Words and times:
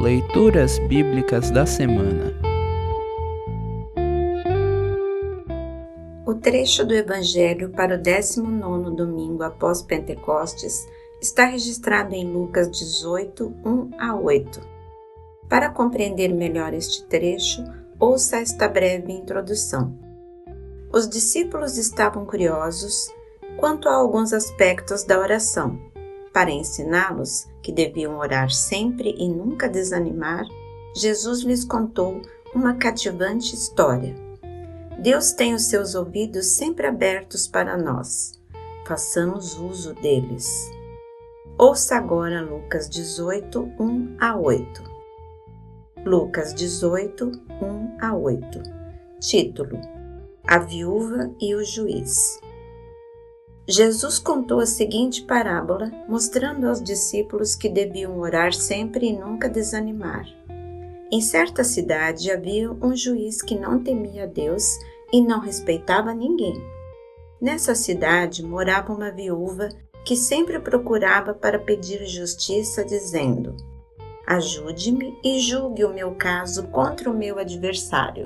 Leituras 0.00 0.78
Bíblicas 0.78 1.50
da 1.50 1.66
Semana 1.66 2.32
O 6.24 6.34
trecho 6.36 6.86
do 6.86 6.94
Evangelho 6.94 7.68
para 7.68 7.96
o 7.96 7.98
19 7.98 8.96
domingo 8.96 9.42
após 9.42 9.82
Pentecostes 9.82 10.88
está 11.20 11.44
registrado 11.44 12.14
em 12.14 12.32
Lucas 12.32 12.70
18, 12.70 13.54
1 13.62 13.90
a 13.98 14.16
8. 14.16 14.60
Para 15.50 15.68
compreender 15.68 16.32
melhor 16.32 16.72
este 16.72 17.04
trecho, 17.04 17.62
ouça 17.98 18.38
esta 18.38 18.66
breve 18.66 19.12
introdução. 19.12 19.94
Os 20.90 21.06
discípulos 21.06 21.76
estavam 21.76 22.24
curiosos 22.24 23.12
quanto 23.58 23.86
a 23.86 23.96
alguns 23.96 24.32
aspectos 24.32 25.04
da 25.04 25.20
oração 25.20 25.78
para 26.32 26.50
ensiná-los 26.50 27.49
que 27.62 27.72
deviam 27.72 28.18
orar 28.18 28.50
sempre 28.50 29.14
e 29.18 29.28
nunca 29.28 29.68
desanimar, 29.68 30.44
Jesus 30.94 31.42
lhes 31.42 31.64
contou 31.64 32.20
uma 32.54 32.74
cativante 32.74 33.54
história. 33.54 34.14
Deus 35.00 35.32
tem 35.32 35.54
os 35.54 35.64
seus 35.64 35.94
ouvidos 35.94 36.46
sempre 36.46 36.86
abertos 36.86 37.46
para 37.46 37.76
nós. 37.76 38.32
Façamos 38.86 39.58
uso 39.58 39.94
deles. 39.94 40.70
Ouça 41.56 41.96
agora 41.96 42.42
Lucas 42.42 42.88
18, 42.88 43.72
1 43.78 44.16
a 44.18 44.36
8. 44.36 44.82
Lucas 46.04 46.54
18, 46.54 47.30
1 47.62 47.96
a 48.00 48.16
8. 48.16 48.62
Título: 49.20 49.78
A 50.46 50.58
viúva 50.58 51.30
e 51.40 51.54
o 51.54 51.62
juiz. 51.62 52.40
Jesus 53.70 54.18
contou 54.18 54.58
a 54.58 54.66
seguinte 54.66 55.22
parábola, 55.22 55.92
mostrando 56.08 56.66
aos 56.66 56.82
discípulos 56.82 57.54
que 57.54 57.68
deviam 57.68 58.18
orar 58.18 58.52
sempre 58.52 59.06
e 59.06 59.12
nunca 59.16 59.48
desanimar. 59.48 60.26
Em 61.08 61.20
certa 61.20 61.62
cidade 61.62 62.32
havia 62.32 62.72
um 62.72 62.96
juiz 62.96 63.40
que 63.40 63.56
não 63.56 63.80
temia 63.80 64.26
Deus 64.26 64.76
e 65.12 65.22
não 65.22 65.38
respeitava 65.38 66.12
ninguém. 66.12 66.60
Nessa 67.40 67.76
cidade 67.76 68.44
morava 68.44 68.92
uma 68.92 69.12
viúva 69.12 69.68
que 70.04 70.16
sempre 70.16 70.58
procurava 70.58 71.32
para 71.32 71.56
pedir 71.56 72.04
justiça, 72.06 72.84
dizendo: 72.84 73.54
Ajude-me 74.26 75.16
e 75.22 75.38
julgue 75.38 75.84
o 75.84 75.94
meu 75.94 76.16
caso 76.16 76.66
contra 76.70 77.08
o 77.08 77.16
meu 77.16 77.38
adversário. 77.38 78.24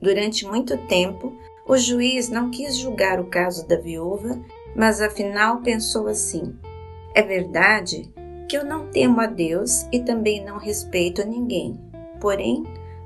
Durante 0.00 0.46
muito 0.46 0.78
tempo, 0.86 1.36
o 1.70 1.76
juiz 1.76 2.28
não 2.28 2.50
quis 2.50 2.76
julgar 2.76 3.20
o 3.20 3.26
caso 3.26 3.64
da 3.68 3.76
viúva, 3.76 4.40
mas 4.74 5.00
afinal 5.00 5.60
pensou 5.60 6.08
assim: 6.08 6.52
é 7.14 7.22
verdade 7.22 8.12
que 8.48 8.58
eu 8.58 8.64
não 8.64 8.88
temo 8.88 9.20
a 9.20 9.26
Deus 9.26 9.86
e 9.92 10.00
também 10.00 10.44
não 10.44 10.58
respeito 10.58 11.22
a 11.22 11.24
ninguém. 11.24 11.78
Porém, 12.20 12.64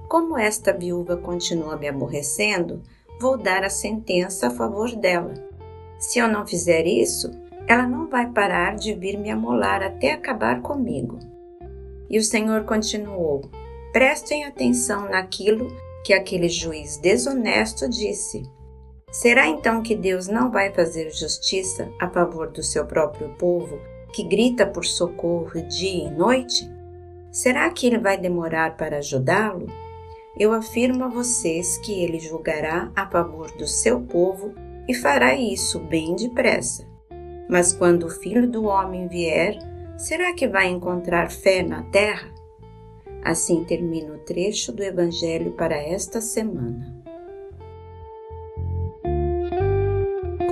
como 0.08 0.38
esta 0.38 0.72
viúva 0.72 1.14
continua 1.14 1.76
me 1.76 1.86
aborrecendo, 1.86 2.82
vou 3.20 3.36
dar 3.36 3.64
a 3.64 3.68
sentença 3.68 4.46
a 4.46 4.50
favor 4.50 4.90
dela. 4.96 5.34
Se 5.98 6.18
eu 6.18 6.26
não 6.26 6.46
fizer 6.46 6.86
isso, 6.86 7.30
ela 7.68 7.86
não 7.86 8.08
vai 8.08 8.30
parar 8.30 8.76
de 8.76 8.94
vir 8.94 9.18
me 9.18 9.28
amolar 9.28 9.82
até 9.82 10.12
acabar 10.12 10.62
comigo. 10.62 11.18
E 12.08 12.16
o 12.16 12.24
Senhor 12.24 12.64
continuou: 12.64 13.42
Prestem 13.92 14.46
atenção 14.46 15.06
naquilo 15.10 15.70
que 16.02 16.14
aquele 16.14 16.48
juiz 16.48 16.96
desonesto 16.96 17.86
disse. 17.90 18.53
Será 19.14 19.46
então 19.46 19.80
que 19.80 19.94
Deus 19.94 20.26
não 20.26 20.50
vai 20.50 20.72
fazer 20.74 21.08
justiça 21.08 21.88
a 22.00 22.10
favor 22.10 22.50
do 22.50 22.64
seu 22.64 22.84
próprio 22.84 23.28
povo, 23.36 23.78
que 24.12 24.24
grita 24.24 24.66
por 24.66 24.84
socorro 24.84 25.62
dia 25.68 26.08
e 26.08 26.10
noite? 26.10 26.68
Será 27.30 27.70
que 27.70 27.86
ele 27.86 27.98
vai 27.98 28.18
demorar 28.18 28.76
para 28.76 28.98
ajudá-lo? 28.98 29.68
Eu 30.36 30.52
afirmo 30.52 31.04
a 31.04 31.08
vocês 31.08 31.78
que 31.78 31.92
ele 31.92 32.18
julgará 32.18 32.90
a 32.96 33.08
favor 33.08 33.52
do 33.52 33.68
seu 33.68 34.00
povo 34.00 34.52
e 34.88 34.92
fará 34.92 35.36
isso 35.36 35.78
bem 35.78 36.16
depressa. 36.16 36.84
Mas 37.48 37.72
quando 37.72 38.06
o 38.06 38.10
filho 38.10 38.50
do 38.50 38.64
homem 38.64 39.06
vier, 39.06 39.56
será 39.96 40.34
que 40.34 40.48
vai 40.48 40.66
encontrar 40.66 41.30
fé 41.30 41.62
na 41.62 41.84
terra? 41.84 42.34
Assim 43.22 43.62
termina 43.62 44.12
o 44.12 44.18
trecho 44.18 44.72
do 44.72 44.82
Evangelho 44.82 45.52
para 45.52 45.76
esta 45.76 46.20
semana. 46.20 47.03